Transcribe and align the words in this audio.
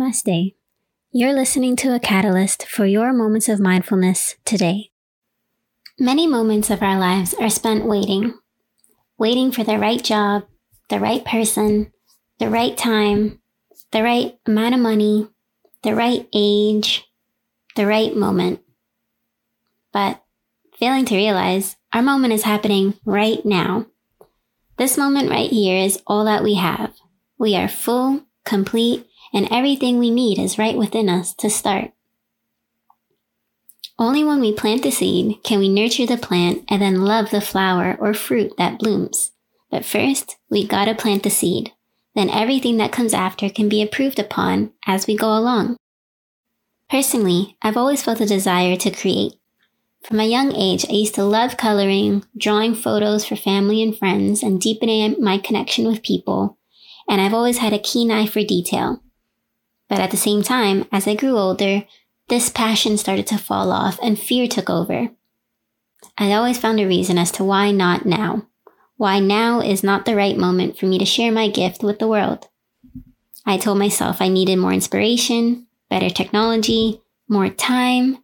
Namaste. 0.00 0.54
You're 1.12 1.34
listening 1.34 1.76
to 1.76 1.94
a 1.94 2.00
catalyst 2.00 2.66
for 2.66 2.86
your 2.86 3.12
moments 3.12 3.50
of 3.50 3.60
mindfulness 3.60 4.36
today. 4.46 4.92
Many 5.98 6.26
moments 6.26 6.70
of 6.70 6.82
our 6.82 6.98
lives 6.98 7.34
are 7.34 7.50
spent 7.50 7.84
waiting, 7.84 8.32
waiting 9.18 9.52
for 9.52 9.62
the 9.62 9.78
right 9.78 10.02
job, 10.02 10.44
the 10.88 10.98
right 10.98 11.22
person, 11.22 11.92
the 12.38 12.48
right 12.48 12.78
time, 12.78 13.40
the 13.92 14.02
right 14.02 14.38
amount 14.46 14.74
of 14.74 14.80
money, 14.80 15.28
the 15.82 15.94
right 15.94 16.26
age, 16.32 17.04
the 17.76 17.86
right 17.86 18.16
moment. 18.16 18.60
But 19.92 20.22
failing 20.78 21.04
to 21.06 21.16
realize 21.16 21.76
our 21.92 22.02
moment 22.02 22.32
is 22.32 22.44
happening 22.44 22.94
right 23.04 23.44
now. 23.44 23.84
This 24.78 24.96
moment 24.96 25.28
right 25.28 25.50
here 25.50 25.84
is 25.84 26.00
all 26.06 26.24
that 26.24 26.42
we 26.42 26.54
have. 26.54 26.94
We 27.38 27.54
are 27.54 27.68
full, 27.68 28.22
complete, 28.46 29.06
and 29.32 29.48
everything 29.50 29.98
we 29.98 30.10
need 30.10 30.38
is 30.38 30.58
right 30.58 30.76
within 30.76 31.08
us 31.08 31.34
to 31.34 31.50
start. 31.50 31.92
Only 33.98 34.24
when 34.24 34.40
we 34.40 34.52
plant 34.52 34.82
the 34.82 34.90
seed 34.90 35.42
can 35.44 35.58
we 35.58 35.68
nurture 35.68 36.06
the 36.06 36.16
plant 36.16 36.64
and 36.68 36.80
then 36.80 37.02
love 37.02 37.30
the 37.30 37.40
flower 37.40 37.96
or 38.00 38.14
fruit 38.14 38.52
that 38.56 38.78
blooms. 38.78 39.32
But 39.70 39.84
first, 39.84 40.36
we 40.48 40.66
gotta 40.66 40.94
plant 40.94 41.22
the 41.22 41.30
seed. 41.30 41.72
Then 42.14 42.30
everything 42.30 42.78
that 42.78 42.92
comes 42.92 43.14
after 43.14 43.50
can 43.50 43.68
be 43.68 43.80
improved 43.80 44.18
upon 44.18 44.72
as 44.86 45.06
we 45.06 45.16
go 45.16 45.28
along. 45.36 45.76
Personally, 46.88 47.56
I've 47.62 47.76
always 47.76 48.02
felt 48.02 48.20
a 48.20 48.26
desire 48.26 48.76
to 48.76 48.90
create. 48.90 49.34
From 50.02 50.18
a 50.18 50.24
young 50.24 50.54
age, 50.54 50.86
I 50.88 50.94
used 50.94 51.14
to 51.16 51.24
love 51.24 51.58
coloring, 51.58 52.24
drawing 52.36 52.74
photos 52.74 53.26
for 53.26 53.36
family 53.36 53.82
and 53.82 53.96
friends, 53.96 54.42
and 54.42 54.60
deepening 54.60 55.22
my 55.22 55.36
connection 55.38 55.86
with 55.86 56.02
people, 56.02 56.56
and 57.08 57.20
I've 57.20 57.34
always 57.34 57.58
had 57.58 57.74
a 57.74 57.78
keen 57.78 58.10
eye 58.10 58.26
for 58.26 58.42
detail. 58.42 59.02
But 59.90 59.98
at 59.98 60.12
the 60.12 60.16
same 60.16 60.42
time, 60.42 60.86
as 60.92 61.06
I 61.06 61.16
grew 61.16 61.36
older, 61.36 61.84
this 62.28 62.48
passion 62.48 62.96
started 62.96 63.26
to 63.26 63.38
fall 63.38 63.72
off 63.72 63.98
and 64.00 64.18
fear 64.18 64.46
took 64.46 64.70
over. 64.70 65.10
I 66.16 66.32
always 66.32 66.58
found 66.58 66.78
a 66.78 66.86
reason 66.86 67.18
as 67.18 67.32
to 67.32 67.44
why 67.44 67.72
not 67.72 68.06
now. 68.06 68.46
Why 68.96 69.18
now 69.18 69.60
is 69.60 69.82
not 69.82 70.04
the 70.04 70.14
right 70.14 70.36
moment 70.36 70.78
for 70.78 70.86
me 70.86 70.98
to 70.98 71.04
share 71.04 71.32
my 71.32 71.48
gift 71.48 71.82
with 71.82 71.98
the 71.98 72.08
world. 72.08 72.46
I 73.44 73.58
told 73.58 73.78
myself 73.78 74.22
I 74.22 74.28
needed 74.28 74.56
more 74.56 74.72
inspiration, 74.72 75.66
better 75.88 76.08
technology, 76.08 77.02
more 77.28 77.48
time. 77.48 78.18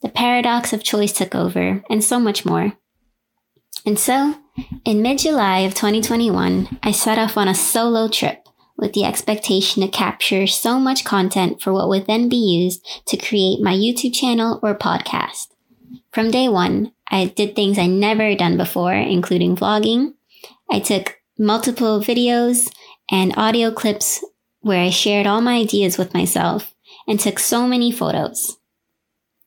The 0.00 0.08
paradox 0.08 0.72
of 0.72 0.82
choice 0.82 1.12
took 1.12 1.34
over, 1.34 1.84
and 1.90 2.02
so 2.02 2.18
much 2.18 2.46
more. 2.46 2.72
And 3.84 3.98
so, 3.98 4.36
in 4.84 5.02
mid 5.02 5.18
July 5.18 5.60
of 5.60 5.74
2021, 5.74 6.78
I 6.82 6.92
set 6.92 7.18
off 7.18 7.36
on 7.36 7.48
a 7.48 7.54
solo 7.54 8.08
trip 8.08 8.41
with 8.82 8.94
the 8.94 9.04
expectation 9.04 9.80
to 9.80 9.88
capture 9.88 10.44
so 10.44 10.80
much 10.80 11.04
content 11.04 11.62
for 11.62 11.72
what 11.72 11.88
would 11.88 12.08
then 12.08 12.28
be 12.28 12.34
used 12.34 12.84
to 13.06 13.16
create 13.16 13.62
my 13.62 13.72
YouTube 13.72 14.12
channel 14.12 14.58
or 14.60 14.74
podcast. 14.74 15.46
From 16.10 16.32
day 16.32 16.48
one, 16.48 16.92
I 17.08 17.26
did 17.26 17.54
things 17.54 17.78
I 17.78 17.86
never 17.86 18.34
done 18.34 18.56
before, 18.56 18.92
including 18.92 19.54
vlogging. 19.54 20.14
I 20.68 20.80
took 20.80 21.20
multiple 21.38 22.00
videos 22.00 22.72
and 23.08 23.32
audio 23.36 23.70
clips 23.70 24.24
where 24.62 24.82
I 24.82 24.90
shared 24.90 25.28
all 25.28 25.40
my 25.40 25.58
ideas 25.58 25.96
with 25.96 26.12
myself 26.12 26.74
and 27.06 27.20
took 27.20 27.38
so 27.38 27.68
many 27.68 27.92
photos. 27.92 28.58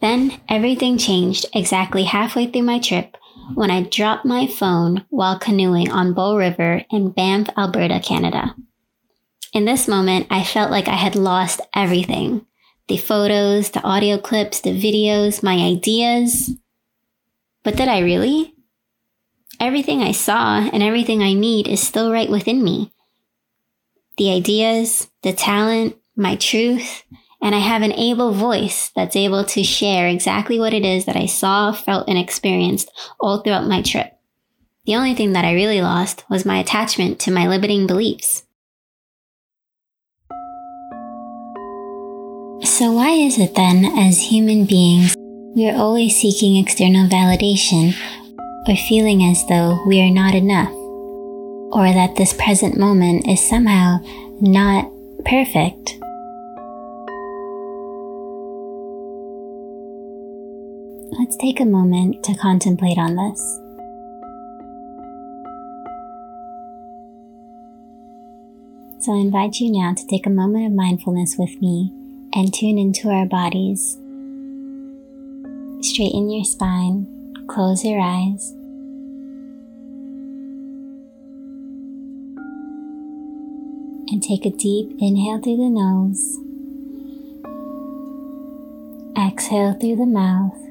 Then 0.00 0.40
everything 0.48 0.96
changed 0.96 1.44
exactly 1.54 2.04
halfway 2.04 2.46
through 2.46 2.62
my 2.62 2.78
trip 2.78 3.14
when 3.54 3.70
I 3.70 3.82
dropped 3.82 4.24
my 4.24 4.46
phone 4.46 5.04
while 5.10 5.38
canoeing 5.38 5.90
on 5.90 6.14
Bow 6.14 6.34
River 6.34 6.84
in 6.90 7.10
Banff, 7.10 7.50
Alberta, 7.58 8.00
Canada. 8.00 8.54
In 9.52 9.64
this 9.64 9.88
moment, 9.88 10.26
I 10.30 10.44
felt 10.44 10.70
like 10.70 10.88
I 10.88 10.96
had 10.96 11.16
lost 11.16 11.60
everything 11.74 12.44
the 12.88 12.96
photos, 12.96 13.70
the 13.70 13.82
audio 13.82 14.16
clips, 14.16 14.60
the 14.60 14.70
videos, 14.70 15.42
my 15.42 15.56
ideas. 15.56 16.50
But 17.62 17.76
did 17.76 17.86
I 17.86 17.98
really? 17.98 18.54
Everything 19.60 20.02
I 20.02 20.12
saw 20.12 20.60
and 20.72 20.82
everything 20.82 21.22
I 21.22 21.34
need 21.34 21.68
is 21.68 21.86
still 21.86 22.10
right 22.10 22.30
within 22.30 22.64
me. 22.64 22.90
The 24.16 24.30
ideas, 24.32 25.08
the 25.22 25.34
talent, 25.34 25.96
my 26.16 26.36
truth, 26.36 27.04
and 27.42 27.54
I 27.54 27.58
have 27.58 27.82
an 27.82 27.92
able 27.92 28.32
voice 28.32 28.90
that's 28.96 29.16
able 29.16 29.44
to 29.44 29.62
share 29.62 30.08
exactly 30.08 30.58
what 30.58 30.72
it 30.72 30.84
is 30.84 31.04
that 31.04 31.16
I 31.16 31.26
saw, 31.26 31.72
felt, 31.72 32.08
and 32.08 32.16
experienced 32.18 32.90
all 33.20 33.42
throughout 33.42 33.66
my 33.66 33.82
trip. 33.82 34.12
The 34.86 34.96
only 34.96 35.14
thing 35.14 35.34
that 35.34 35.44
I 35.44 35.52
really 35.52 35.82
lost 35.82 36.24
was 36.30 36.46
my 36.46 36.58
attachment 36.58 37.20
to 37.20 37.30
my 37.30 37.46
limiting 37.46 37.86
beliefs. 37.86 38.44
So, 42.68 42.92
why 42.92 43.12
is 43.12 43.38
it 43.38 43.54
then, 43.54 43.86
as 43.98 44.20
human 44.20 44.66
beings, 44.66 45.16
we 45.56 45.68
are 45.70 45.76
always 45.76 46.14
seeking 46.14 46.58
external 46.58 47.08
validation 47.08 47.96
or 48.68 48.76
feeling 48.76 49.24
as 49.24 49.42
though 49.48 49.82
we 49.86 50.02
are 50.02 50.10
not 50.10 50.34
enough? 50.34 50.70
Or 51.72 51.90
that 51.90 52.14
this 52.16 52.34
present 52.34 52.78
moment 52.78 53.26
is 53.26 53.40
somehow 53.40 54.00
not 54.42 54.84
perfect? 55.24 55.96
Let's 61.18 61.36
take 61.38 61.60
a 61.60 61.64
moment 61.64 62.22
to 62.24 62.34
contemplate 62.34 62.98
on 62.98 63.16
this. 63.16 63.40
So 69.00 69.14
I 69.14 69.20
invite 69.20 69.58
you 69.58 69.72
now 69.72 69.94
to 69.94 70.06
take 70.06 70.26
a 70.26 70.30
moment 70.30 70.66
of 70.66 70.72
mindfulness 70.72 71.36
with 71.38 71.60
me 71.62 71.97
and 72.38 72.54
tune 72.54 72.78
into 72.78 73.08
our 73.08 73.26
bodies. 73.26 73.98
Straighten 75.80 76.30
your 76.30 76.44
spine, 76.44 77.34
close 77.48 77.84
your 77.84 78.00
eyes. 78.00 78.52
And 84.10 84.22
take 84.22 84.46
a 84.46 84.50
deep 84.50 84.96
inhale 85.00 85.40
through 85.40 85.56
the 85.56 85.68
nose. 85.68 86.38
Exhale 89.18 89.74
through 89.74 89.96
the 89.96 90.06
mouth. 90.06 90.67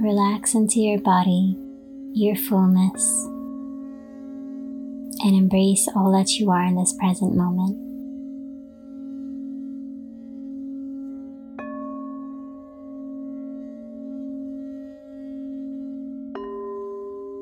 Relax 0.00 0.54
into 0.54 0.80
your 0.80 0.98
body, 0.98 1.56
your 2.14 2.34
fullness, 2.34 3.26
and 5.22 5.36
embrace 5.36 5.86
all 5.94 6.10
that 6.10 6.38
you 6.38 6.50
are 6.50 6.64
in 6.64 6.74
this 6.74 6.94
present 6.94 7.36
moment. 7.36 7.76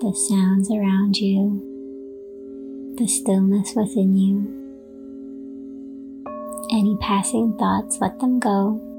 The 0.00 0.14
sounds 0.28 0.70
around 0.70 1.16
you, 1.16 2.94
the 2.98 3.06
stillness 3.06 3.72
within 3.74 4.14
you. 4.14 4.58
Any 6.70 6.98
passing 7.00 7.56
thoughts, 7.56 7.98
let 8.00 8.18
them 8.18 8.38
go 8.38 8.91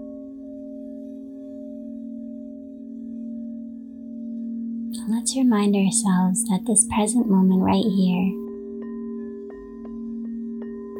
remind 5.35 5.75
ourselves 5.75 6.43
that 6.45 6.65
this 6.67 6.85
present 6.93 7.29
moment 7.29 7.61
right 7.61 7.83
here 7.83 8.29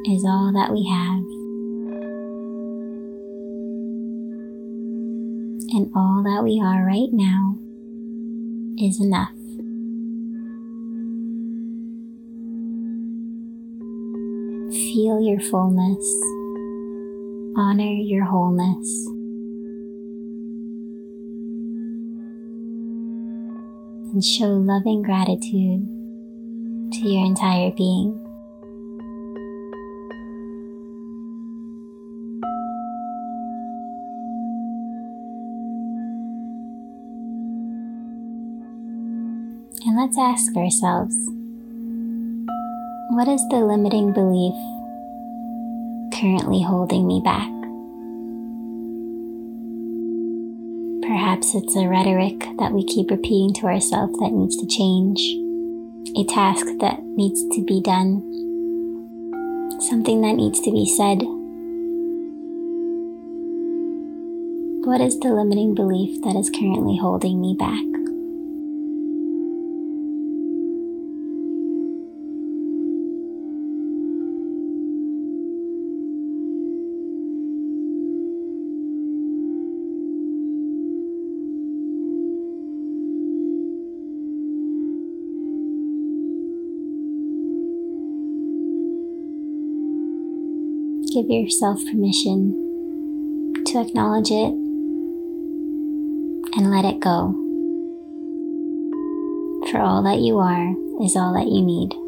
is 0.06 0.26
all 0.26 0.52
that 0.54 0.72
we 0.72 0.86
have. 0.88 1.24
And 5.76 5.92
all 5.96 6.22
that 6.24 6.44
we 6.44 6.62
are 6.62 6.86
right 6.86 7.10
now 7.12 7.58
is 8.78 9.00
enough. 9.00 9.32
Feel 14.94 15.22
your 15.22 15.40
fullness, 15.40 16.04
honor 17.58 17.84
your 17.84 18.26
wholeness. 18.26 19.13
And 24.14 24.24
show 24.24 24.46
loving 24.46 25.02
gratitude 25.02 25.82
to 26.94 27.00
your 27.10 27.26
entire 27.26 27.72
being. 27.72 28.20
And 39.86 39.98
let's 39.98 40.18
ask 40.20 40.56
ourselves 40.56 41.16
what 43.10 43.28
is 43.28 43.42
the 43.50 43.66
limiting 43.66 44.14
belief 44.14 44.54
currently 46.14 46.62
holding 46.62 47.08
me 47.08 47.20
back? 47.26 47.63
Perhaps 51.34 51.56
it's 51.56 51.76
a 51.76 51.88
rhetoric 51.88 52.46
that 52.60 52.74
we 52.74 52.86
keep 52.86 53.10
repeating 53.10 53.56
to 53.56 53.66
ourselves 53.66 54.14
that 54.20 54.32
needs 54.32 54.56
to 54.56 54.68
change, 54.68 55.20
a 56.16 56.24
task 56.32 56.64
that 56.80 57.02
needs 57.02 57.42
to 57.56 57.66
be 57.66 57.82
done, 57.82 58.22
something 59.82 60.22
that 60.22 60.36
needs 60.36 60.62
to 60.62 60.70
be 60.70 60.86
said. 60.86 61.24
What 64.86 65.02
is 65.02 65.20
the 65.22 65.34
limiting 65.34 65.74
belief 65.74 66.22
that 66.22 66.36
is 66.36 66.52
currently 66.52 66.98
holding 66.98 67.42
me 67.42 67.56
back? 67.58 68.03
Give 91.14 91.30
yourself 91.30 91.80
permission 91.86 93.54
to 93.68 93.80
acknowledge 93.80 94.32
it 94.32 94.52
and 96.56 96.72
let 96.72 96.86
it 96.86 97.00
go. 97.00 97.34
For 99.70 99.80
all 99.80 100.02
that 100.04 100.20
you 100.20 100.40
are 100.40 100.74
is 101.04 101.16
all 101.16 101.34
that 101.34 101.48
you 101.48 101.62
need. 101.62 102.03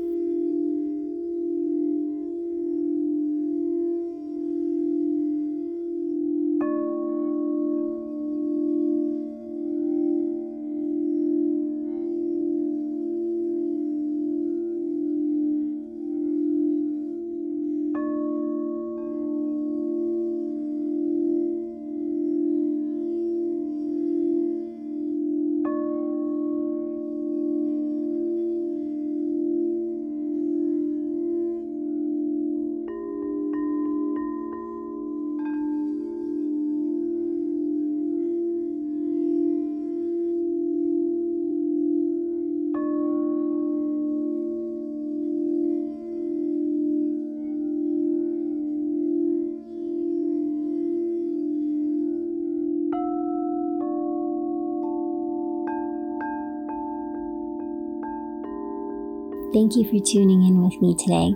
Thank 59.55 59.77
you 59.77 59.85
for 59.85 60.05
tuning 60.05 60.43
in 60.43 60.61
with 60.61 60.81
me 60.81 60.93
today. 60.99 61.33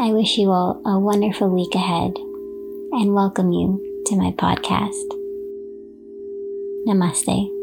I 0.00 0.14
wish 0.14 0.38
you 0.38 0.50
all 0.50 0.80
a 0.86 0.98
wonderful 0.98 1.50
week 1.50 1.74
ahead 1.74 2.16
and 2.16 3.12
welcome 3.12 3.52
you 3.52 4.02
to 4.06 4.16
my 4.16 4.30
podcast. 4.30 5.04
Namaste. 6.86 7.57